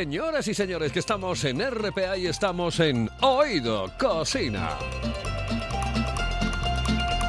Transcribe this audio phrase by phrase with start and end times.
[0.00, 4.78] Señoras y señores, que estamos en RPA y estamos en Oído Cocina.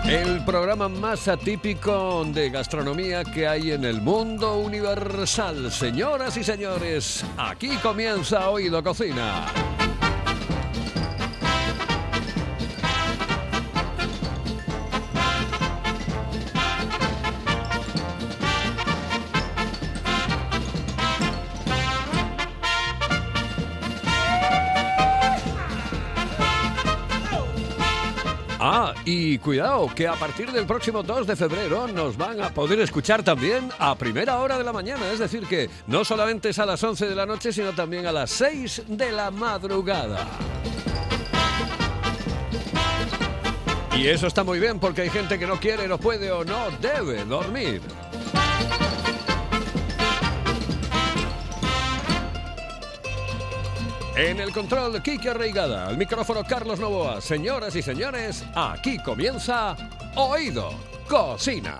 [0.07, 5.69] El programa más atípico de gastronomía que hay en el mundo universal.
[5.69, 9.70] Señoras y señores, aquí comienza Oído Cocina.
[29.13, 33.23] Y cuidado, que a partir del próximo 2 de febrero nos van a poder escuchar
[33.23, 35.11] también a primera hora de la mañana.
[35.11, 38.13] Es decir, que no solamente es a las 11 de la noche, sino también a
[38.13, 40.25] las 6 de la madrugada.
[43.97, 46.71] Y eso está muy bien porque hay gente que no quiere, no puede o no
[46.79, 47.81] debe dormir.
[54.15, 55.87] En el control, Kike Arraigada.
[55.87, 57.21] Al micrófono, Carlos Novoa.
[57.21, 59.75] Señoras y señores, aquí comienza
[60.15, 60.71] Oído
[61.07, 61.79] Cocina.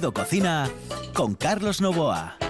[0.00, 0.70] Cocina
[1.12, 2.47] con Carlos Novoa.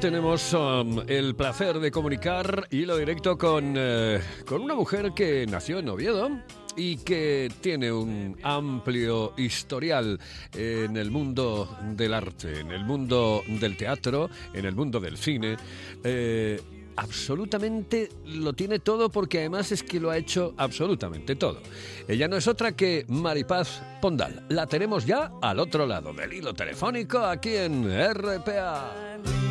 [0.00, 5.78] Tenemos um, el placer de comunicar hilo directo con, eh, con una mujer que nació
[5.78, 6.30] en Oviedo
[6.76, 10.20] y que tiene un amplio historial
[10.54, 15.56] en el mundo del arte, en el mundo del teatro, en el mundo del cine.
[16.04, 16.60] Eh,
[16.96, 21.60] absolutamente lo tiene todo porque además es que lo ha hecho absolutamente todo.
[22.06, 24.44] Ella no es otra que Maripaz Pondal.
[24.48, 29.45] La tenemos ya al otro lado del hilo telefónico aquí en RPA.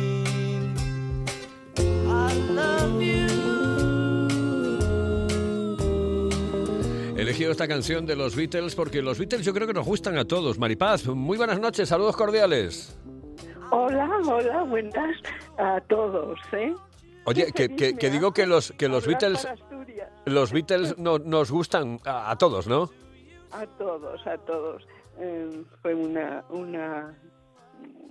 [7.16, 10.24] Elegido esta canción de los Beatles porque los Beatles yo creo que nos gustan a
[10.24, 10.58] todos.
[10.58, 12.96] Maripaz, muy buenas noches, saludos cordiales.
[13.70, 15.16] Hola, hola, buenas
[15.58, 16.74] a todos, ¿eh?
[17.24, 19.48] Oye, que, que- que digo que los, que los Beatles,
[20.26, 22.90] los Beatles no- nos gustan a, a todos, ¿no?
[23.50, 24.86] A todos, a todos.
[25.18, 27.18] Eh, fue una, una,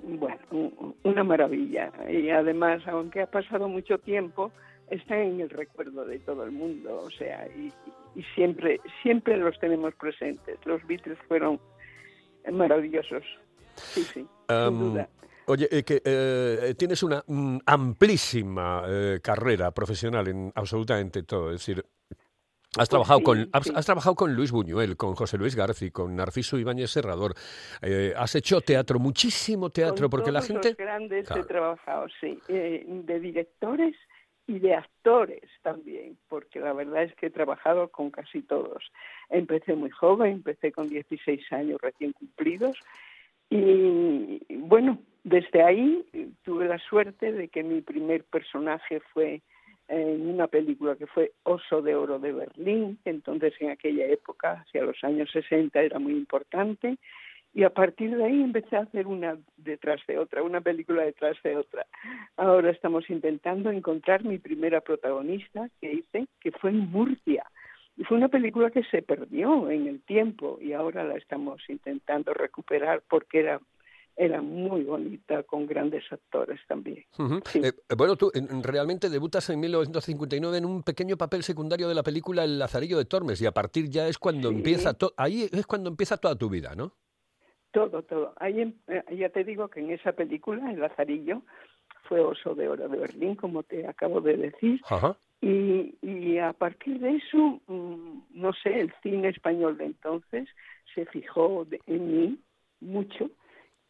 [0.04, 1.92] bueno, un- una maravilla.
[2.10, 4.52] Y además, aunque ha pasado mucho tiempo,
[4.90, 6.98] está en el recuerdo de todo el mundo.
[7.04, 7.72] O sea, y,
[8.20, 10.58] y siempre, siempre los tenemos presentes.
[10.66, 11.60] Los Beatles fueron
[12.52, 13.24] maravillosos.
[13.76, 15.10] Sí, sí, sin duda.
[15.48, 21.52] Oye, eh, que eh, tienes una mm, amplísima eh, carrera profesional en absolutamente todo.
[21.52, 21.86] Es decir,
[22.78, 23.74] has trabajado, sí, con, has, sí.
[23.76, 27.34] has trabajado con Luis Buñuel, con José Luis Garci, con Narciso Ibáñez Serrador.
[27.82, 30.70] Eh, has hecho teatro, muchísimo teatro, Con porque la todos gente...
[30.70, 31.42] Los grandes Claro.
[31.42, 32.40] he trabajado, sí.
[32.48, 33.96] Eh, de directores
[34.48, 38.92] y de actores también, porque la verdad es que he trabajado con casi todos.
[39.30, 42.78] Empecé muy joven, empecé con 16 años recién cumplidos
[43.50, 46.06] y bueno, desde ahí
[46.44, 49.42] tuve la suerte de que mi primer personaje fue
[49.88, 54.64] en una película que fue Oso de Oro de Berlín, que entonces en aquella época,
[54.66, 56.98] hacia los años 60, era muy importante,
[57.56, 61.38] y a partir de ahí empecé a hacer una detrás de otra, una película detrás
[61.42, 61.86] de otra.
[62.36, 67.46] Ahora estamos intentando encontrar mi primera protagonista que hice, que fue en Murcia.
[67.96, 72.34] Y fue una película que se perdió en el tiempo y ahora la estamos intentando
[72.34, 73.62] recuperar porque era
[74.18, 77.04] era muy bonita, con grandes actores también.
[77.46, 77.60] sí.
[77.64, 82.04] eh, bueno, tú en, realmente debutas en 1959 en un pequeño papel secundario de la
[82.04, 84.56] película El Lazarillo de Tormes y a partir ya es cuando Sí.
[84.56, 86.94] empieza, to- ahí es cuando empieza toda tu vida, ¿no?
[87.72, 88.34] Todo, todo.
[88.38, 91.42] Ahí, em- eh, ya te digo que en esa película, El Lazarillo,
[92.08, 95.18] fue Oso de Oro de Berlín, como te acabo de decir, Ajá.
[95.42, 100.48] y, y a partir de eso, mm, no sé, el cine español de entonces
[100.94, 102.40] se fijó en mí
[102.80, 103.30] mucho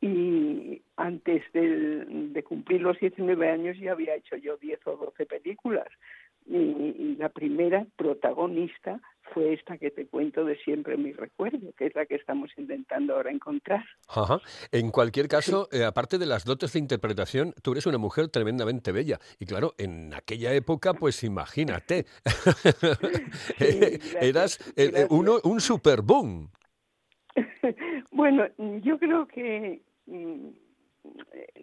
[0.02, 5.88] y antes de cumplir los 19 años ya había hecho yo 10 o 12 películas
[6.46, 9.02] y, y la primera protagonista
[9.34, 13.16] fue esta que te cuento de siempre mi recuerdo, que es la que estamos intentando
[13.16, 13.84] ahora encontrar.
[14.08, 14.40] Ajá.
[14.72, 18.92] En cualquier caso, eh, aparte de las dotes de interpretación, tú eres una mujer tremendamente
[18.92, 19.20] bella.
[19.40, 22.06] Y claro, en aquella época, pues imagínate,
[23.58, 26.52] Sí, gracias, eras eh, eh, uno, un super boom.
[28.12, 28.48] bueno,
[28.82, 30.48] yo creo que mm,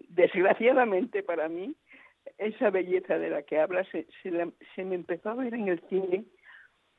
[0.09, 1.75] desgraciadamente para mí
[2.39, 4.31] esa belleza de la que hablas se, se,
[4.75, 6.25] se me empezó a ver en el cine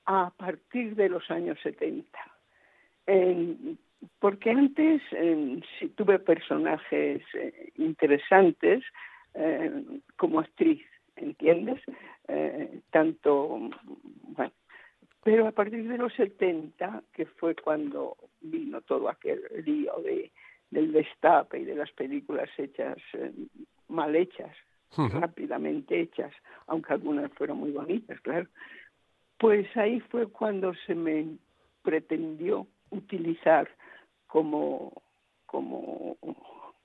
[0.06, 2.20] a partir de los años 70.
[3.08, 3.78] En-
[4.20, 5.02] porque antes
[5.80, 8.84] sí tuve personajes eh, interesantes
[9.34, 9.84] eh,
[10.18, 10.82] como actriz,
[11.16, 11.82] ¿entiendes?
[12.28, 13.70] Eh, tanto,
[14.24, 14.52] bueno,
[15.24, 20.32] pero a partir de los 70, que fue cuando vino todo aquel lío de,
[20.70, 23.32] del destape y de las películas hechas, eh,
[23.88, 24.56] mal hechas,
[24.96, 26.32] rápidamente hechas,
[26.68, 28.48] aunque algunas fueron muy bonitas, claro,
[29.40, 31.38] pues ahí fue cuando se me
[31.82, 33.68] pretendió utilizar
[34.28, 35.02] como,
[35.48, 36.16] como,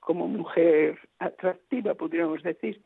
[0.01, 2.81] como mujer atractiva, podríamos decir,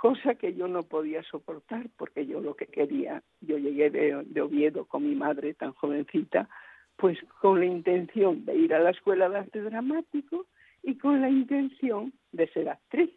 [0.00, 4.40] cosa que yo no podía soportar porque yo lo que quería, yo llegué de, de
[4.40, 6.48] Oviedo con mi madre tan jovencita,
[6.96, 10.46] pues con la intención de ir a la escuela de arte dramático
[10.82, 13.10] y con la intención de ser actriz,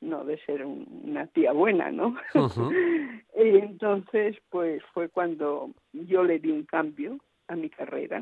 [0.00, 2.16] no de ser un- una tía buena, ¿no?
[3.38, 7.18] Y entonces, pues fue cuando yo le di un cambio
[7.48, 8.20] a mi carrera.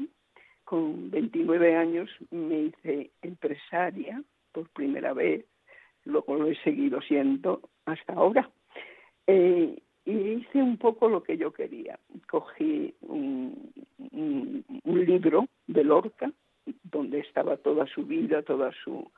[0.64, 4.22] Con 29 años me hice empresaria
[4.52, 5.46] por primera vez,
[6.04, 8.50] luego lo he seguido siendo hasta ahora.
[9.26, 11.98] Eh, y hice un poco lo que yo quería.
[12.28, 13.72] Cogí un,
[14.84, 16.30] libro de Lorca,
[16.82, 19.10] donde estaba toda su vida, toda su,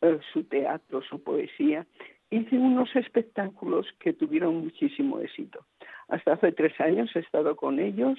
[0.00, 1.86] eh, su teatro, su poesía.
[2.30, 5.64] Hice unos espectáculos que tuvieron muchísimo éxito.
[6.08, 8.18] Hasta hace tres años he estado con ellos.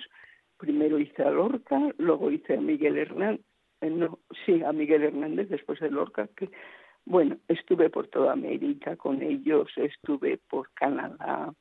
[0.57, 3.41] Primero hice a Lorca, luego hice a Miguel Hernández,
[3.81, 6.49] no, sí, a Miguel Hernández después de Lorca, que
[7.05, 11.53] bueno, estuve por toda América con ellos, estuve por Canadá,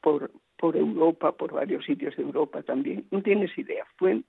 [0.00, 3.04] por, por Europa, por varios sitios de Europa también.
[3.10, 4.22] No tienes idea, fue,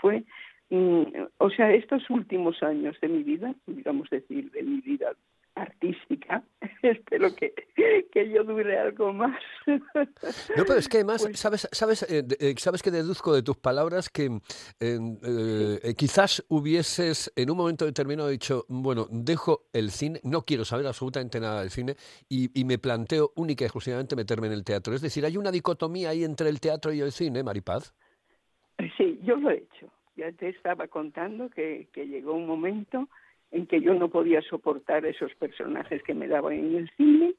[0.00, 0.24] fue,
[0.70, 1.02] mm,
[1.38, 5.12] o sea, estos últimos años de mi vida, digamos decir, de mi vida
[5.54, 6.42] artística,
[6.82, 7.52] espero que,
[8.12, 9.38] que yo dure algo más.
[9.66, 13.56] No, pero es que además, Pues- sabes, sabes, eh, eh, sabes que deduzco de tus
[13.56, 14.26] palabras que
[14.80, 14.98] eh,
[15.82, 20.86] eh, quizás hubieses en un momento determinado dicho, bueno, dejo el cine, no quiero saber
[20.86, 21.94] absolutamente nada del cine
[22.28, 24.94] y, y me planteo única y exclusivamente meterme en el teatro.
[24.94, 27.94] Es decir, hay una dicotomía ahí entre el teatro y el cine, Maripaz.
[28.96, 29.90] Sí, yo lo he hecho.
[30.16, 33.08] Ya te estaba contando que, que llegó un momento
[33.50, 37.34] en que yo no podía soportar esos personajes que me daban en el cine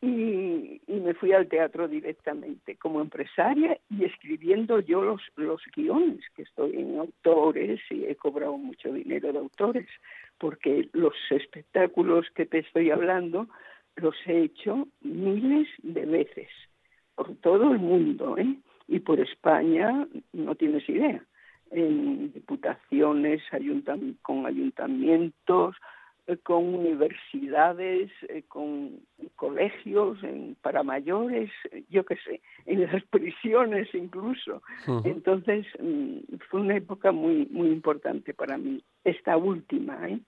[0.00, 6.42] y, me fui al teatro directamente como empresaria y escribiendo yo los, los guiones, que
[6.42, 9.86] estoy en autores y he cobrado mucho dinero de autores,
[10.38, 13.48] porque los espectáculos que te estoy hablando
[13.96, 16.48] los he hecho miles de veces
[17.14, 18.56] por todo el mundo, ¿eh?
[18.88, 21.24] Y por España no tienes idea.
[21.70, 25.76] En diputaciones, ayuntam- con ayuntamientos,
[26.42, 29.00] con universidades, eh, con
[29.36, 34.62] colegios en, para mayores, eh, yo qué sé, en las prisiones incluso.
[35.04, 40.20] Entonces mm, fue una época muy muy importante para mí, esta última, ¿eh?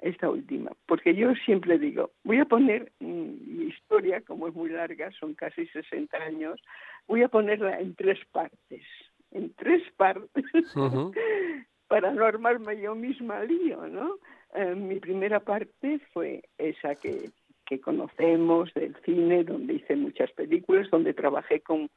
[0.00, 4.70] esta última, porque yo siempre digo, voy a poner mm, mi historia, como es muy
[4.70, 6.60] larga, son casi 60 años,
[7.06, 8.82] voy a ponerla en tres partes,
[9.30, 10.44] en tres partes,
[11.88, 14.16] para no armarme yo misma lío, ¿no?
[14.54, 17.30] Eh, mi primera parte fue esa que,
[17.66, 21.90] que conocemos del cine, donde hice muchas películas, donde trabajé con,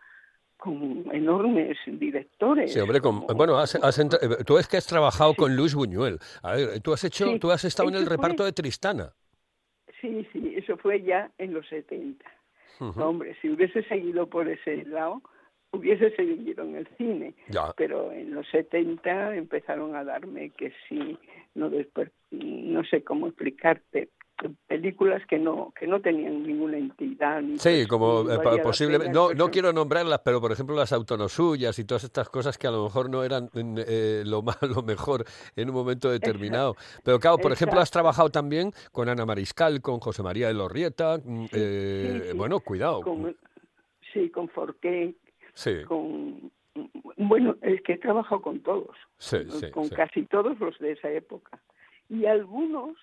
[0.58, 2.74] con enormes directores.
[2.74, 4.02] Sí, hombre, con- como- bueno, has- has
[4.46, 6.18] tú es que has trabajado con Luis Buñuel.
[6.42, 9.14] A ver, tú has hecho, Sí, tú has estado en el fue- reparto de Tristana.
[10.02, 12.26] Sí, sí, eso fue ya en los 70.
[12.80, 13.02] Ujú.
[13.02, 15.22] Hombre, si hubiese seguido por ese lado,
[15.72, 17.34] hubiese seguido en el cine.
[17.50, 17.74] Ya.
[17.76, 21.18] Pero en los 70 empezaron a darme que sí,
[21.56, 24.10] no, desper- no sé cómo explicarte,
[24.68, 27.42] películas que no que no tenían ninguna entidad.
[27.42, 28.52] ni Sí, como eh, No,
[29.32, 32.68] el no person- quiero nombrarlas, pero por ejemplo las autonosuyas y todas estas cosas que
[32.68, 36.76] a lo mejor no eran mm, eh, lo más, lo mejor en un momento determinado.
[37.04, 41.18] Pero claro, por ejemplo, has trabajado también con Ana Mariscal, con José María de Lorrieta.
[41.24, 42.38] mm, eh, sí, sí.
[42.38, 43.02] Bueno, cuidado.
[43.02, 43.36] Con,
[44.14, 45.16] sí, con Forqué,
[45.58, 46.52] Sí, con...
[47.18, 48.96] Bueno, es que he trabajado con todos.
[49.18, 49.72] sí, sí.
[49.72, 49.96] con sí.
[49.96, 51.60] casi todos los de esa época.
[52.10, 52.96] Y algunos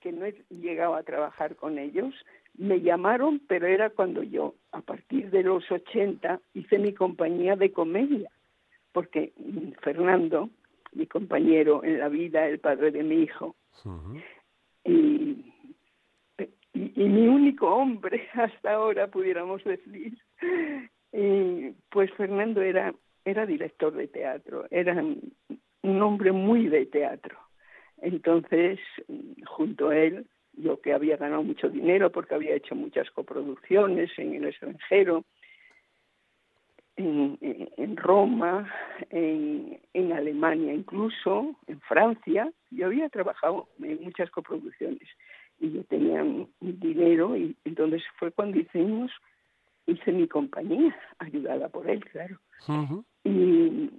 [0.00, 2.14] que no he llegado a trabajar con ellos
[2.58, 7.72] me llamaron, pero era cuando yo, a partir de los 80, hice mi compañía de
[7.72, 8.30] comedia,
[8.92, 9.32] porque
[9.80, 10.50] Fernando,
[10.92, 13.56] mi compañero en la vida, el padre de mi hijo,
[14.84, 15.54] y,
[16.74, 20.18] y mi único hombre hasta ahora, pudiéramos decir.
[21.12, 25.02] Y, pues Fernando era, era director de teatro, era
[25.82, 27.38] un hombre muy de teatro.
[28.00, 28.78] Entonces,
[29.46, 34.34] junto a él, yo que había ganado mucho dinero porque había hecho muchas coproducciones en
[34.34, 35.24] el extranjero,
[36.96, 38.68] en, Roma,
[39.10, 42.52] en, en Alemania incluso, en Francia.
[42.70, 45.08] Yo había trabajado en muchas coproducciones
[45.60, 46.24] y yo tenía
[46.60, 49.12] dinero y entonces fue cuando hicimos,
[49.88, 52.38] hice mi compañía, ayudada por él, claro.
[53.24, 53.90] Y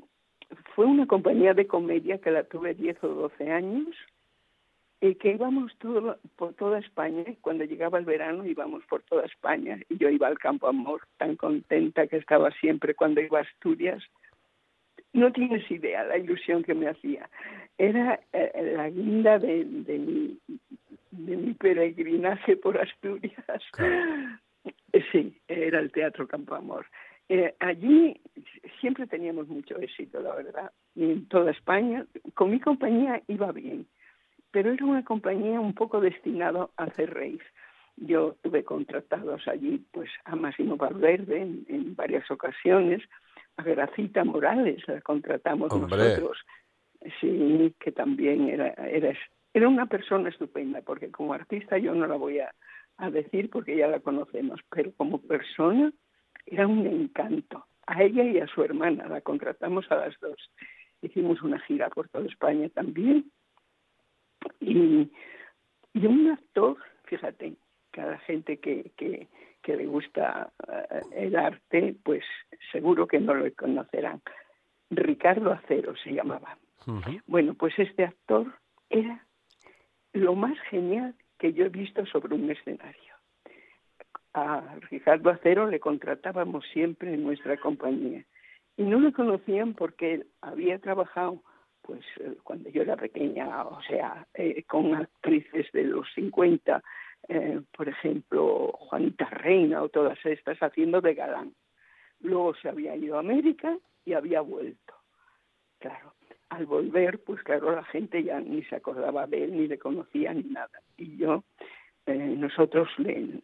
[0.76, 3.96] fue una compañía de comedia que la tuve 10 o 12 años
[5.02, 7.24] y que íbamos todo, por toda España.
[7.28, 11.02] y Cuando llegaba el verano íbamos por toda España y yo iba al Campo Amor
[11.18, 14.04] tan contenta que estaba siempre cuando iba a Asturias.
[15.12, 17.30] No tienes idea la ilusión que me hacía.
[17.78, 20.40] Era eh, la guinda de, de mi,
[21.12, 23.64] de mi peregrinaje por Asturias.
[25.12, 26.86] Sí, era el Teatro Campo Amor.
[27.30, 28.20] Eh, allí
[28.82, 32.06] siempre teníamos mucho éxito, la verdad, en toda España.
[32.34, 33.86] Con mi compañía iba bien,
[34.52, 37.42] pero era una compañía un poco destinada a hacer reír.
[37.98, 43.04] Yo tuve contratados allí pues a Máximo Valverde en, en varias ocasiones,
[43.58, 45.98] a Gracita Morales la contratamos Hombre.
[45.98, 46.38] nosotros,
[47.20, 49.14] sí, que también era, era,
[49.54, 52.52] era una persona estupenda, porque como artista yo no la voy a,
[53.00, 55.92] a decir porque ya la conocemos, pero como persona
[56.46, 57.66] era un encanto.
[57.88, 60.52] A ella y a su hermana la contratamos a las dos.
[61.02, 63.32] Hicimos una gira por toda España también.
[64.60, 65.10] Y,
[65.94, 67.56] y un actor, fíjate,
[67.92, 69.28] que a la gente que, que,
[69.62, 72.24] que le gusta eh, el arte, pues
[72.72, 74.22] seguro que no lo conocerán.
[74.90, 76.58] Ricardo Acero se llamaba.
[77.28, 78.52] Bueno, pues este actor
[78.90, 79.26] era
[80.14, 83.14] lo más genial que yo he visto sobre un escenario.
[84.34, 88.24] A Ricardo Acero le contratábamos siempre en nuestra compañía
[88.78, 91.42] y no lo conocían porque él había trabajado
[91.82, 96.84] pues eh, cuando yo era pequeña, o sea, eh, con actrices de los 50,
[97.28, 101.56] eh, por ejemplo, Juanita Reina o todas estas, haciendo de galán.
[102.20, 104.94] Luego se había ido a América y había vuelto.
[105.80, 106.14] Claro,
[106.50, 110.34] al volver, pues claro, la gente ya ni se acordaba de él, ni le conocía,
[110.34, 110.82] ni nada.
[110.98, 111.44] Y yo,
[112.06, 113.42] eh, nosotros, le,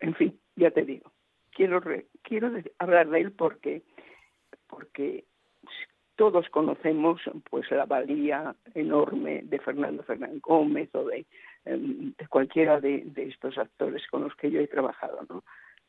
[0.00, 1.10] en fin, ya te digo,
[1.50, 3.82] quiero, re- quiero hablar de él porque,
[4.66, 5.24] porque
[6.16, 11.26] todos conocemos pues la valía enorme de Fernando Fernán Gómez o de,
[11.64, 15.44] em, de cualquiera de, de estos actores con los que yo he trabajado, ¿no?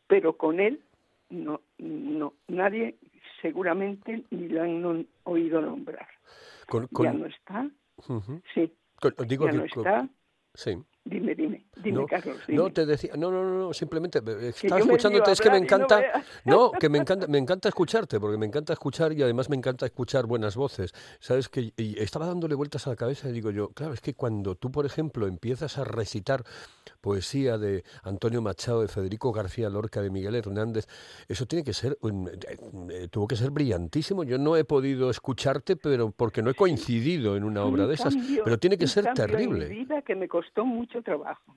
[0.08, 0.82] Pero con él
[1.30, 2.98] no, no, nadie
[3.42, 6.08] seguramente ni lo han oído nombrar.
[6.68, 7.70] Con, Ya con- no está,
[8.08, 8.42] Ujú.
[8.54, 10.10] sí, Con- digo ya no está,
[10.54, 10.78] sí.
[11.10, 12.38] Dime, dime, dime, no, Carlos.
[12.48, 12.62] Dime.
[12.64, 15.64] no te decía, no, no, no, no, simplemente eh, estaba escuchándote, es que me no
[15.64, 19.56] encanta, no, que me encanta, me encanta escucharte, porque me encanta escuchar y además me
[19.56, 20.94] encanta escuchar buenas voces.
[21.20, 24.14] Sabes que y estaba dándole vueltas a la cabeza y digo yo, claro, es que
[24.16, 26.44] cuando tú, por ejemplo, empiezas a recitar
[27.02, 30.88] poesía de Antonio Machado, de Federico García Lorca, de Miguel Hernández,
[31.28, 32.38] eso tiene que ser, eh,
[32.92, 34.24] eh, tuvo que ser brillantísimo.
[34.24, 38.16] Yo no he podido escucharte, pero porque no he coincidido en una obra de esas,
[38.16, 39.70] cambio- pero tiene que ser En terrible.
[39.70, 41.56] mi vida que me costó mucho trabajo.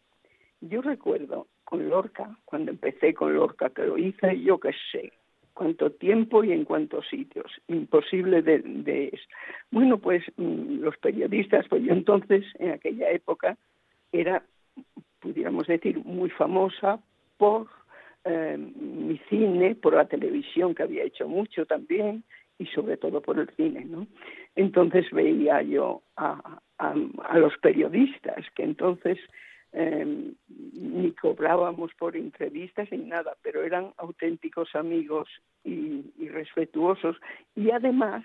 [0.60, 5.12] Yo recuerdo con Lorca, cuando empecé con Lorca, que lo hice yo que sé,
[5.54, 7.50] cuánto tiempo y en cuántos sitios.
[7.68, 9.18] Imposible de, de...
[9.70, 13.56] Bueno, pues mm, los periodistas, pues yo entonces, en aquella época,
[14.12, 14.42] era,
[15.20, 17.00] pudiéramos decir, muy famosa
[17.36, 17.68] por
[18.24, 22.24] eh, mi cine, por la televisión, que había hecho mucho también,
[22.58, 24.06] y sobre todo por el cine, ¿no?
[24.54, 26.94] Entonces veía yo a, a,
[27.28, 29.18] a los periodistas, que entonces
[29.72, 35.28] eh, ni cobrábamos por entrevistas ni nada, pero eran auténticos amigos
[35.62, 37.16] y, y respetuosos,
[37.54, 38.24] y además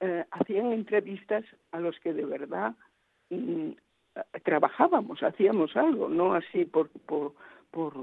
[0.00, 2.74] eh, hacían entrevistas a los que de verdad
[3.30, 3.70] mm,
[4.44, 7.32] trabajábamos, hacíamos algo, no así por, por,
[7.70, 7.94] por,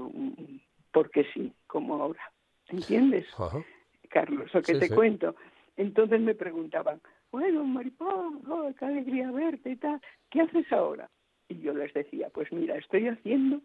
[0.92, 2.22] porque sí, como ahora.
[2.68, 3.26] ¿Entiendes?
[3.38, 3.64] Ajá.
[4.10, 4.94] Carlos, lo que Sí, te sí.
[4.94, 5.34] cuento.
[5.76, 7.00] Entonces me preguntaban,
[7.34, 8.06] bueno, Maripaz,
[8.48, 10.00] oh, qué alegría verte y tal,
[10.30, 11.10] ¿qué haces ahora?
[11.48, 13.60] Y yo les decía, pues mira, estoy haciendo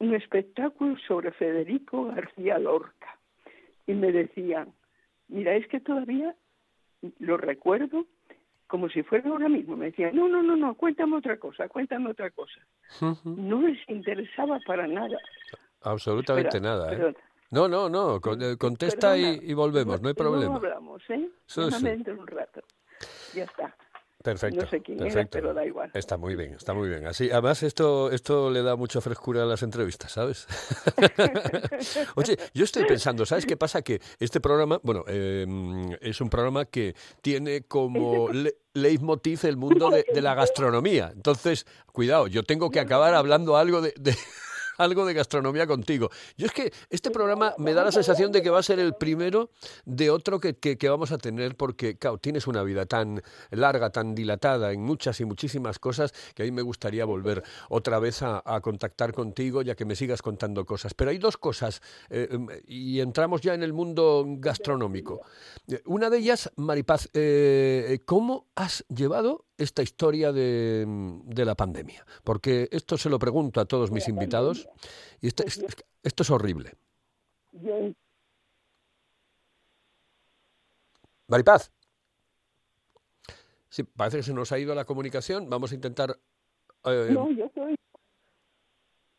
[0.00, 3.16] un espectáculo sobre Federico García Lorca.
[3.86, 4.74] Y me decían,
[5.28, 6.34] mira, es que todavía
[7.20, 8.04] lo recuerdo
[8.66, 9.76] como si fuera ahora mismo.
[9.76, 12.60] Me decían, no, no, no, no, cuéntame otra cosa, cuéntame otra cosa.
[13.22, 15.18] No les interesaba para nada.
[15.82, 17.14] Absolutamente Espera, nada, ¿eh?
[17.52, 20.56] No, no, no, eh, contesta y, Perdona, y volvemos, no hay problema.
[20.56, 21.30] hablamos, ¿eh?
[21.46, 22.60] Sí, un rato.
[23.34, 23.74] Ya está.
[24.20, 24.62] Perfecto.
[24.62, 25.38] No sé quién era, perfecto.
[25.38, 25.90] pero da igual.
[25.94, 27.06] Está muy bien, está muy bien.
[27.06, 30.46] Así, además esto, esto le da mucha frescura a las entrevistas, ¿sabes?
[32.16, 33.82] Oye, yo estoy pensando, ¿sabes qué pasa?
[33.82, 35.46] Que este programa, bueno, eh,
[36.00, 41.12] es un programa que tiene como le- leitmotiv el mundo de, de la gastronomía.
[41.14, 44.16] Entonces, cuidado, yo tengo que acabar hablando algo de, de-
[44.78, 46.08] algo de gastronomía contigo.
[46.36, 48.94] Yo es que este programa me da la sensación de que va a ser el
[48.94, 49.50] primero
[49.84, 53.90] de otro que, que- que vamos a tener porque, claro, tienes una vida tan larga,
[53.90, 58.22] tan dilatada en muchas y muchísimas cosas que a mí me gustaría volver otra vez
[58.22, 60.94] a, a contactar contigo ya que me sigas contando cosas.
[60.94, 65.20] Pero hay dos cosas eh, em, y entramos ya en el mundo gastronómico.
[65.66, 72.06] Eh, Una de ellas, Maripaz, eh, ¿cómo has llevado esta historia de, de la pandemia?
[72.24, 74.68] Porque esto se lo pregunto a todos mis invitados
[75.20, 75.62] y esto, es-
[76.02, 76.72] esto es horrible.
[77.52, 77.92] Yo,
[81.26, 81.70] Maripaz.
[83.68, 85.50] Sí, parece que se nos ha ido la comunicación.
[85.50, 86.18] Vamos a intentar...
[86.84, 87.74] eh, no, yo soy.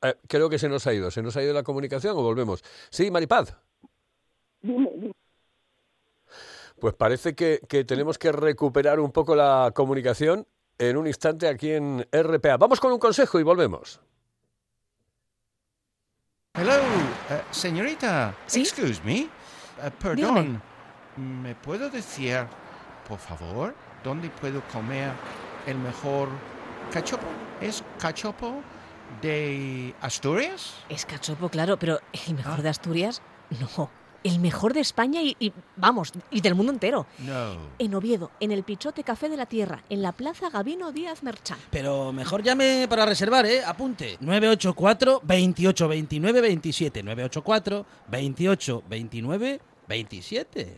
[0.01, 1.11] eh, creo que se nos ha ido.
[1.11, 2.63] ¿Se nos ha ido la comunicación o volvemos?
[2.89, 3.55] Sí, Maripaz.
[4.61, 5.13] Dime, dime.
[6.79, 11.71] Pues parece que, que tenemos que recuperar un poco la comunicación en un instante aquí
[11.71, 12.57] en RPA.
[12.57, 13.99] Vamos con un consejo y volvemos.
[16.53, 16.73] Hello,
[17.29, 18.35] eh, señorita.
[18.45, 18.61] ¿Sí?
[18.61, 19.21] Excuse me.
[19.21, 19.29] Eh,
[20.01, 20.61] perdón.
[21.17, 22.45] ¿Me puedo decir,
[23.07, 25.11] por favor, dónde puedo comer
[25.67, 26.29] el mejor
[26.93, 27.27] cachopo?
[27.61, 28.61] ¿Es cachopo
[29.21, 30.75] de Asturias?
[30.87, 32.61] Es cachopo, claro, pero el mejor Ah.
[32.61, 33.21] de Asturias,
[33.77, 33.89] no.
[34.23, 37.05] El mejor de España y, y, vamos, y del mundo entero.
[37.19, 37.55] No.
[37.77, 41.57] En Oviedo, en el Pichote Café de la Tierra, en la Plaza Gabino Díaz Merchán.
[41.69, 43.63] Pero mejor llame para reservar, ¿eh?
[43.63, 44.17] Apunte.
[44.19, 47.03] 984 28 29 27.
[47.03, 50.77] 984 28 29 27.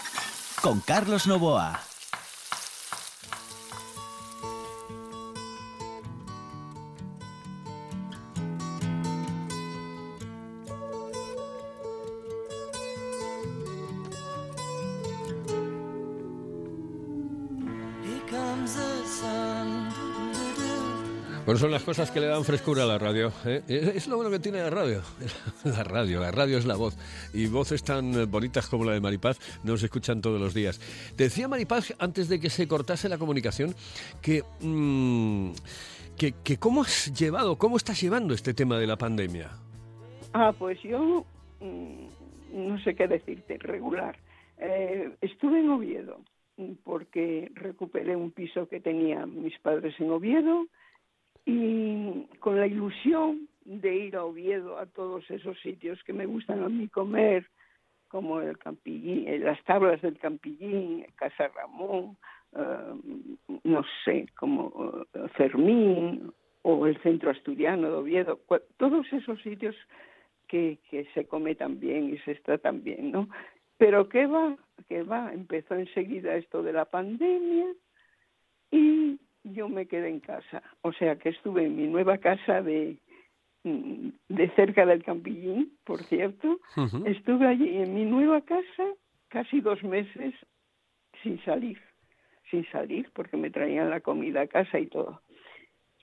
[0.61, 1.90] Con Carlos Novoa.
[21.51, 23.29] Bueno, son las cosas que le dan frescura a la radio.
[23.43, 23.61] ¿eh?
[23.67, 25.01] Es lo bueno que tiene la radio.
[25.65, 26.95] La radio, la radio es la voz.
[27.33, 30.79] Y voces tan bonitas como la de Maripaz nos escuchan todos los días.
[31.17, 33.75] Decía Maripaz, antes de que se cortase la comunicación,
[34.21, 34.45] que...
[34.61, 35.51] mm,
[36.17, 39.49] que, ¿cómo has llevado, cómo estás llevando este tema de la pandemia?
[40.31, 41.25] Ah, pues yo
[41.59, 44.17] mm, no sé qué decirte, regular.
[44.57, 46.21] Eh, estuve en Oviedo
[46.85, 50.67] porque recuperé un piso que tenían mis padres en Oviedo
[51.45, 56.63] y con la ilusión de ir a Oviedo a todos esos sitios que me gustan
[56.63, 57.45] a mí comer,
[58.07, 62.17] como el Campillín, eh, las tablas del Campillín, Casa Ramón,
[62.53, 63.19] eh,
[63.63, 68.39] no sé, como eh, Fermín o el Centro Asturiano de Oviedo,
[68.77, 69.75] todos esos sitios
[70.47, 73.29] que, que se come tan bien y se está tan bien, ¿no?
[73.77, 74.57] Pero qué va,
[74.89, 77.67] qué va, empezó enseguida esto de la pandemia
[78.69, 80.61] y yo me quedé en casa.
[80.81, 82.97] O sea que estuve en mi nueva casa de,
[83.63, 86.59] mm, de cerca del Campillín, por cierto.
[87.05, 88.85] Estuve allí en mi nueva casa
[89.29, 90.33] casi dos meses
[91.23, 91.79] sin salir,
[92.49, 95.21] sin salir porque me traían la comida a casa y todo.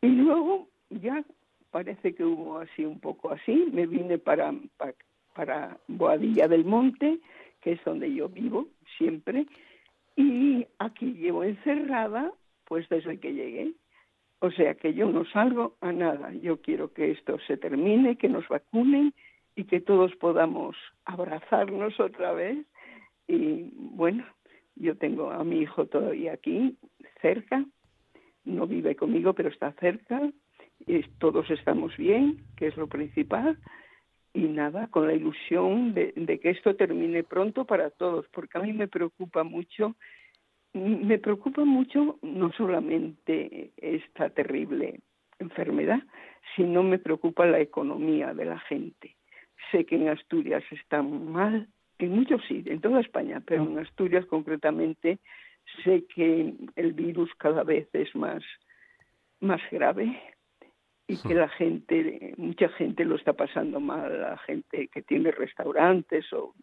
[0.00, 1.24] Y luego ya
[1.70, 4.94] parece que hubo así un poco así, me vine para, para,
[5.34, 7.20] para Boadilla del Monte,
[7.60, 9.46] que es donde yo vivo siempre,
[10.16, 12.32] y aquí llevo encerrada
[12.68, 13.72] pues desde que llegué.
[14.40, 16.32] O sea que yo no salgo a nada.
[16.34, 19.12] Yo quiero que esto se termine, que nos vacunen
[19.56, 22.58] y que todos podamos abrazarnos otra vez.
[23.26, 24.24] Y bueno,
[24.76, 26.76] yo tengo a mi hijo todavía aquí,
[27.20, 27.64] cerca.
[28.44, 30.30] No vive conmigo, pero está cerca.
[30.86, 33.58] Y todos estamos bien, que es lo principal.
[34.34, 38.60] Y nada, con la ilusión de, de que esto termine pronto para todos, porque a
[38.60, 39.96] mí me preocupa mucho
[40.72, 45.00] me preocupa mucho no solamente esta terrible
[45.38, 46.02] enfermedad,
[46.56, 49.16] sino me preocupa la economía de la gente.
[49.70, 54.26] Sé que en Asturias está mal, en muchos sí, en toda España, pero en Asturias
[54.26, 55.18] concretamente
[55.84, 58.42] sé que el virus cada vez es más,
[59.40, 60.20] más grave
[61.06, 66.30] y que la gente, mucha gente lo está pasando mal, la gente que tiene restaurantes
[66.32, 66.54] o,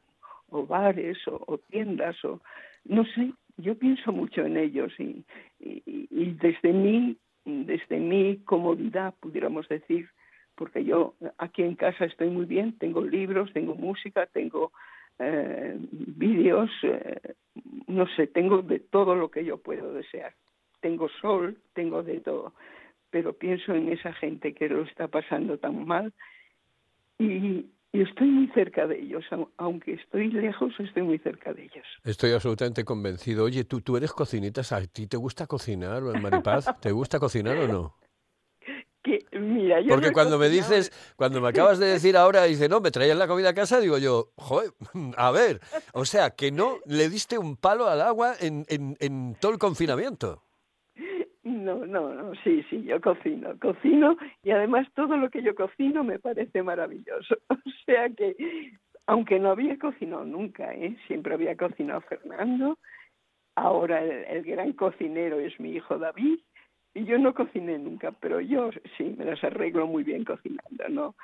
[0.50, 2.41] o bares o, o tiendas o
[2.86, 5.24] no sé, yo pienso mucho en ellos y,
[5.60, 10.10] y, desde mi desde mi comodidad pudiéramos decir
[10.56, 14.72] porque yo aquí en casa estoy muy bien tengo libros tengo música tengo
[15.20, 17.36] eh, vídeos eh,
[17.88, 20.34] no sé tengo de todo lo que yo puedo desear.
[20.82, 22.54] Tengo sol tengo de todo
[23.10, 26.12] pero pienso en esa gente que lo está pasando tan mal
[27.18, 27.65] y,
[27.96, 31.86] y estoy muy cerca de ellos, au- aunque estoy lejos, estoy muy cerca de ellos.
[32.04, 33.46] Estoy absolutamente convencido.
[33.46, 36.78] Oye, ¿tú, tú eres cocinita, ¿a ti te gusta cocinar, Maripaz?
[36.82, 37.96] ¿Te gusta cocinar o no?
[39.04, 42.68] Que, mira, yo Porque no cuando me dices, cuando me acabas de decir ahora, dice,
[42.68, 44.72] no, me traías la comida a casa, digo yo, joder,
[45.16, 45.62] a ver,
[45.94, 49.60] o sea, que no le diste un palo al agua en, en, en todo el
[49.60, 50.42] confinamiento.
[51.46, 56.04] No, no, no, sí, sí, yo cocino, cocino y además todo lo que yo cocino
[56.04, 57.38] me parece maravilloso.
[57.50, 58.36] O sea que,
[59.06, 60.98] aunque no había cocinado nunca, ¿eh?
[61.06, 62.80] siempre había cocinado Fernando,
[63.56, 66.40] ahora el, gran cocinero es mi hijo David
[66.96, 71.16] y yo no cociné nunca, pero yo sí me las arreglo muy bien cocinando, ¿no?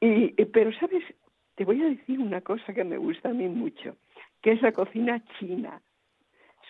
[0.00, 1.04] Y, y- pero, ¿sabes?
[1.56, 3.96] Te voy a decir una cosa que me gusta a mí mucho,
[4.42, 5.82] que es la cocina china.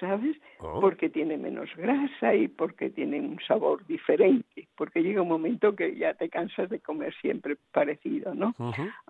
[0.00, 0.36] ¿Sabes?
[0.58, 0.80] Oh.
[0.80, 5.94] Porque tiene menos grasa y porque tiene un sabor diferente, porque llega un momento que
[5.96, 8.54] ya te cansas de comer siempre parecido, ¿no?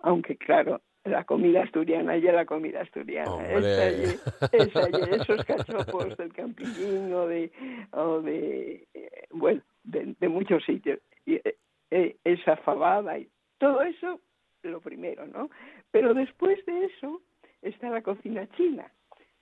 [0.02, 4.18] Aunque claro, la comida asturiana ya la comida asturiana, esa y-
[4.52, 7.50] esa y esos cachopos del campillín o de,
[7.92, 11.56] o de eh, bueno, de, de muchos sitios, y, eh,
[11.90, 14.20] eh, esa fabada y todo eso,
[14.62, 15.48] lo primero, ¿no?
[15.90, 17.22] Pero después de eso
[17.62, 18.90] está la cocina china,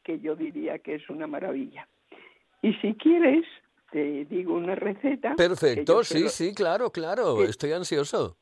[0.08, 1.86] que yo diría que es una maravilla.
[2.62, 3.44] Y si quieres,
[3.92, 5.34] te digo una receta.
[5.36, 8.38] Perfecto, sí, sí, claro, claro, que- estoy ansioso.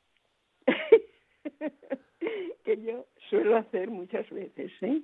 [2.64, 5.02] que yo suelo hacer muchas veces, ¿eh?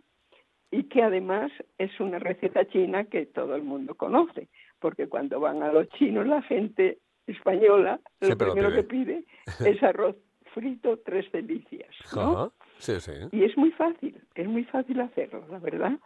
[0.71, 4.49] Y que además es una receta china que todo el mundo conoce,
[4.79, 8.77] porque cuando van a los chinos la gente española lo primero pide.
[8.77, 9.25] que pide
[9.77, 10.15] es arroz
[10.55, 12.21] frito tres delicias, ¿no?
[12.45, 13.13] Ajá, sí, sí.
[13.33, 15.99] Y es muy fácil, es muy fácil hacerlo, la verdad.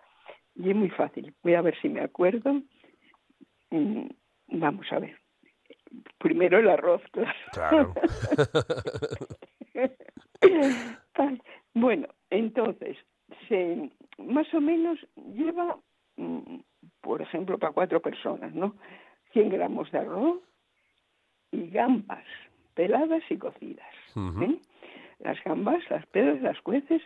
[0.56, 1.34] Y es muy fácil.
[1.42, 2.62] Voy a ver si me acuerdo.
[3.70, 4.06] Mm,
[4.48, 5.18] Vamos a ver.
[6.18, 7.94] Primero el arroz, claro.
[11.74, 12.96] Bueno, entonces,
[13.48, 14.98] se, más o menos
[15.34, 15.78] lleva,
[16.16, 16.60] mm,
[17.02, 18.76] por ejemplo, para cuatro personas, ¿no?
[19.32, 20.40] 100 gramos de arroz
[21.52, 22.24] y gambas
[22.74, 23.86] peladas y cocidas.
[24.16, 24.58] ¿eh?
[25.18, 27.02] Las gambas, las pelas, las cueces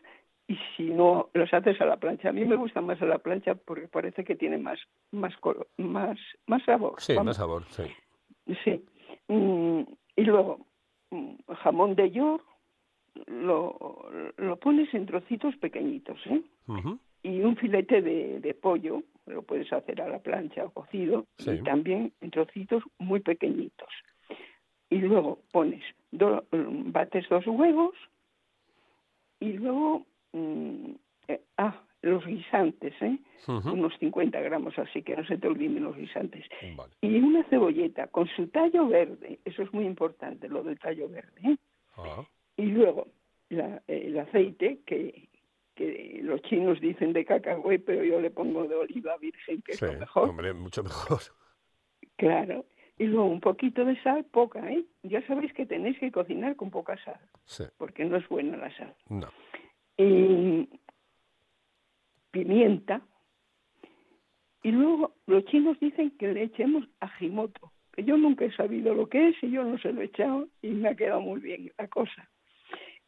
[0.50, 2.30] y si no los haces a la plancha.
[2.30, 4.78] A mí me gusta más a la plancha porque parece que tiene más
[5.12, 6.94] más colo- más más sabor.
[6.98, 7.26] Sí, vamos.
[7.26, 7.84] más sabor, sí.
[8.64, 8.84] Sí.
[9.28, 9.82] Mm,
[10.16, 10.66] y luego,
[11.10, 12.44] mm, jamón de york,
[13.26, 16.42] lo, lo pones en trocitos pequeñitos, ¿eh?
[17.22, 21.50] Y un filete de, de pollo, lo puedes hacer a la plancha o cocido, Sí.
[21.52, 23.88] y también en trocitos muy pequeñitos.
[24.88, 27.94] Y luego pones, do- mm, bates dos huevos
[29.38, 30.90] y luego, mm,
[31.28, 33.18] eh, ah, los guisantes, ¿eh?
[33.46, 36.44] Unos 50 gramos, así que no se te olviden los guisantes.
[36.76, 36.92] Vale.
[37.00, 41.40] Y una cebolleta con su tallo verde, eso es muy importante, lo del tallo verde.
[41.44, 41.56] ¿eh?
[41.96, 42.24] Ah,
[42.56, 43.08] Y luego
[43.50, 45.28] la- el aceite, que,
[45.74, 49.84] que los chinos dicen de cacahué, pero yo le pongo de oliva virgen, que sí,
[49.84, 50.28] es lo mejor.
[50.30, 51.20] hombre, mucho mejor.
[52.16, 52.64] Claro.
[52.98, 54.84] Y luego un poquito de sal, poca, ¿eh?
[55.02, 58.74] Ya sabéis que tenéis que cocinar con poca sal, Sí, porque no es buena la
[58.76, 58.94] sal.
[59.08, 59.28] no.
[60.00, 60.68] Y
[62.30, 63.02] pimienta.
[64.62, 69.08] Y luego los chinos dicen que le echemos ajimoto, que yo nunca he sabido lo
[69.08, 71.72] que es y yo no se lo he echado y me ha quedado muy bien
[71.78, 72.28] la cosa.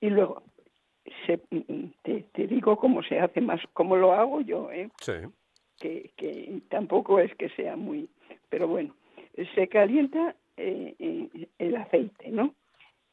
[0.01, 0.43] Y luego,
[1.27, 1.39] se,
[2.03, 4.91] te, te digo cómo se hace más, cómo lo hago yo, ¿eh?
[5.01, 5.13] Sí.
[5.79, 8.09] que, que tampoco es que sea muy,
[8.49, 8.95] pero bueno,
[9.55, 12.55] se calienta eh, eh, el aceite, ¿no?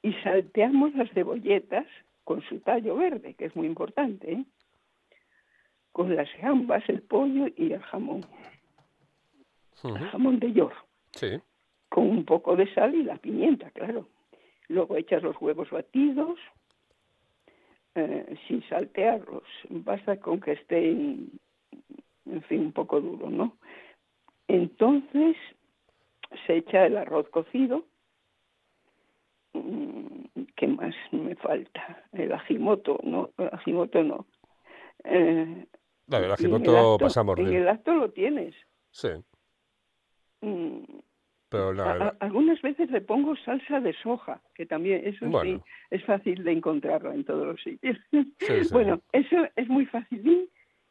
[0.02, 1.86] Y salteamos las cebolletas
[2.30, 4.46] con su tallo verde, que es muy importante, ¿eh?
[5.92, 8.24] con las gambas, el pollo y el jamón,
[9.84, 10.76] el jamón de york,
[11.14, 11.42] Sí.
[11.90, 14.10] con un poco de sal y la pimienta, claro.
[14.68, 16.38] Luego echas los huevos batidos,
[17.96, 21.32] eh, sin saltearlos, basta con que estén,
[22.28, 23.58] en fin, un poco duros, ¿no?
[24.48, 25.36] Entonces
[26.46, 27.86] se echa el arroz cocido.
[29.54, 30.19] Mm,
[30.56, 32.04] ¿Qué más me falta?
[32.12, 34.26] El ajimoto, no, el ajimoto no.
[35.04, 35.66] Eh,
[36.10, 37.58] el en ajimoto acto- pasamos En de...
[37.58, 38.56] el acto lo tienes.
[38.92, 39.10] Sí,
[40.42, 40.84] Mm,
[41.50, 45.58] pero la, a- algunas veces le pongo salsa de soja, que también, eso Bueno.
[45.58, 47.98] sí, es fácil de encontrarla en todos los sitios.
[48.12, 48.40] Sí, sí.
[48.74, 50.48] Bueno, eso es muy facilín.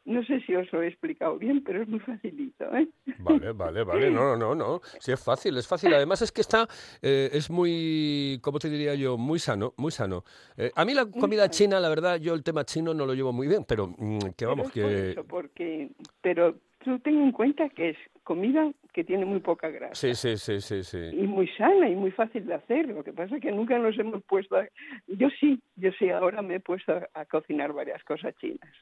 [0.09, 2.89] No sé si os lo he explicado bien, pero es muy facilito, ¿eh?
[3.19, 4.09] Vale, vale, vale.
[4.09, 4.81] No, no, no, no.
[4.99, 5.93] Sí, es fácil, es fácil.
[5.93, 6.67] Además es que está,
[7.03, 9.19] eh, es muy, ¿cómo te diría yo?
[9.19, 10.23] Muy sano, muy sano.
[10.57, 13.31] Eh, a mí la comida china, la verdad, yo el tema chino no lo llevo
[13.31, 15.11] muy bien, pero mm, que Pero vamos, es por que...
[15.11, 15.91] eso, porque,
[16.21, 19.95] pero tú ten en cuenta que es comida que tiene muy poca grasa.
[19.95, 20.97] Sí, sí, sí, sí, sí.
[21.13, 22.89] y muy sana y muy fácil de hacer.
[22.89, 24.67] Lo que pasa es que nunca nos hemos puesto a...
[25.07, 28.73] Yo sí, yo sí, ahora me he puesto a, a cocinar varias cosas chinas.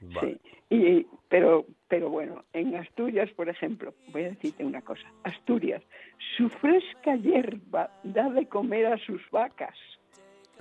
[0.00, 0.34] Vale.
[0.68, 0.76] Sí.
[0.76, 5.06] Y, pero, pero bueno, en Asturias, por ejemplo, voy a decirte una cosa.
[5.24, 5.82] Asturias,
[6.36, 9.76] su fresca hierba da de comer a sus vacas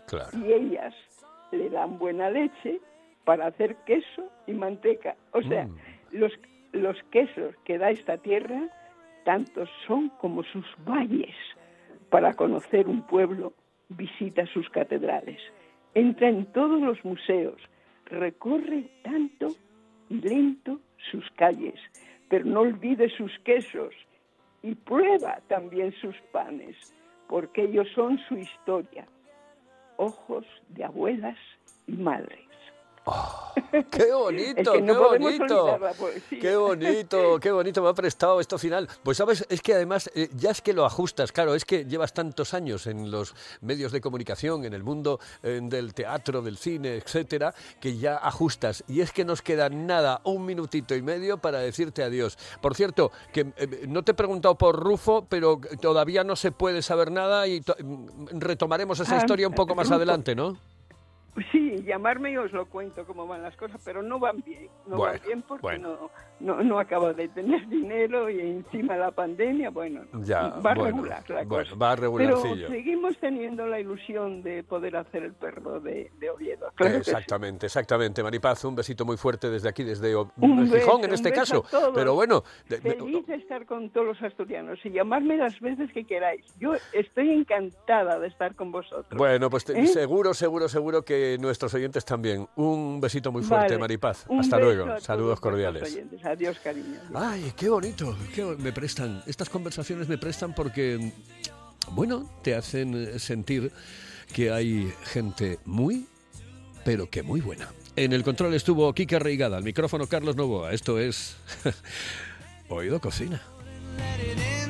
[0.07, 0.31] Claro.
[0.39, 0.95] y ellas
[1.51, 2.79] le dan buena leche
[3.25, 5.15] para hacer queso y manteca.
[5.33, 5.77] O sea, Mm.
[6.13, 6.33] los,
[6.71, 8.69] los quesos que da esta tierra,
[9.23, 11.35] tantos son como sus valles.
[12.09, 13.53] Para conocer un pueblo,
[13.89, 15.39] visita sus catedrales,
[15.93, 17.59] entra en todos los museos,
[18.05, 19.47] recorre tanto
[20.09, 20.79] y lento
[21.11, 21.79] sus calles,
[22.29, 23.93] pero no olvide sus quesos
[24.61, 26.75] y prueba también sus panes,
[27.27, 29.05] porque ellos son su historia,
[29.97, 31.37] ojos de abuelas
[31.87, 32.52] y madres.
[33.91, 35.79] ¡Qué bonito, Es que no qué bonito!
[35.99, 36.39] poesía.
[36.39, 38.87] ¡Qué bonito, qué bonito me ha prestado esto final!
[39.03, 42.13] Pues sabes, es que además eh, ya es que lo ajustas, claro, es que llevas
[42.13, 46.95] tantos años en los medios de comunicación, en el mundo eh, del teatro, del cine,
[46.95, 48.83] etcétera, que ya ajustas.
[48.87, 52.37] Y es que nos queda nada, un minutito y medio para decirte adiós.
[52.61, 56.81] Por cierto, que eh, no te he preguntado por Rufo, pero todavía no se puede
[56.81, 60.57] saber nada y mm, retomaremos esa Ah, historia un poco más adelante, ¿no?
[61.51, 64.97] Sí, llamarme y os lo cuento cómo van las cosas, pero no van bien, no
[64.97, 65.97] Bueno, van bien porque bueno.
[66.39, 70.83] no, no, no acabo de tener dinero y encima la pandemia, bueno, Ya, va bueno,
[70.85, 71.75] regular la bueno, cosa.
[71.75, 72.55] va regularcillo.
[72.55, 76.71] Pero seguimos teniendo la ilusión de poder hacer el perro de, de Oviedo.
[76.75, 77.09] Claro que sí.
[77.11, 78.21] exactamente, exactamente.
[78.23, 81.35] Maripaz, un besito muy fuerte desde aquí, desde O- Un Gijón beso, en este un
[81.35, 81.89] beso caso.
[81.89, 81.93] a.
[81.93, 85.91] Pero bueno, de- de- Feliz de estar con todos los asturianos y llamarme las veces
[85.91, 86.45] que queráis.
[86.59, 89.17] Yo estoy encantada de estar con vosotros.
[89.17, 89.87] bueno, pues te- ¿Eh?
[89.87, 92.47] seguro, seguro, seguro que nuestros oyentes también.
[92.55, 93.79] Un besito muy fuerte, Vale.
[93.79, 94.25] Maripaz.
[94.39, 94.99] Hasta luego.
[94.99, 95.97] Saludos cordiales.
[96.23, 96.99] Adiós, cariño.
[97.13, 98.15] Ay, qué bonito.
[98.33, 99.23] qué me prestan.
[99.25, 101.11] Estas conversaciones me prestan porque,
[101.91, 103.71] bueno, te hacen eh, sentir
[104.33, 106.07] que hay gente muy,
[106.83, 107.69] pero que muy buena.
[107.95, 110.73] En el control estuvo Kika Reigada, al micrófono Carlos Novoa.
[110.73, 111.35] Esto es
[112.69, 113.41] Oído Cocina.
[113.97, 114.62] Let it in.